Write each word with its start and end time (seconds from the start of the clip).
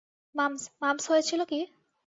Mum's, 0.35 0.63
mumps 0.81 1.03
হয়েছিল 1.11 1.41
কি? 1.51 1.59